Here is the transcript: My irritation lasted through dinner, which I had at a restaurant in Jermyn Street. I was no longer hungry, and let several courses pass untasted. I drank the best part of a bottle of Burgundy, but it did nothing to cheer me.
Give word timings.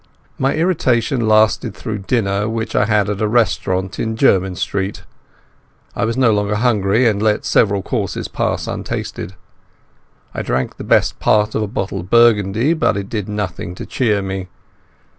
My 0.39 0.55
irritation 0.55 1.27
lasted 1.27 1.75
through 1.75 1.99
dinner, 1.99 2.49
which 2.49 2.75
I 2.75 2.85
had 2.85 3.07
at 3.07 3.21
a 3.21 3.27
restaurant 3.27 3.99
in 3.99 4.15
Jermyn 4.17 4.55
Street. 4.55 5.03
I 5.95 6.05
was 6.05 6.17
no 6.17 6.31
longer 6.33 6.55
hungry, 6.55 7.07
and 7.07 7.21
let 7.21 7.45
several 7.45 7.83
courses 7.83 8.27
pass 8.27 8.65
untasted. 8.65 9.35
I 10.33 10.41
drank 10.41 10.77
the 10.77 10.83
best 10.83 11.19
part 11.19 11.53
of 11.53 11.61
a 11.61 11.67
bottle 11.67 11.99
of 11.99 12.09
Burgundy, 12.09 12.73
but 12.73 12.97
it 12.97 13.09
did 13.09 13.29
nothing 13.29 13.75
to 13.75 13.85
cheer 13.85 14.23
me. 14.23 14.47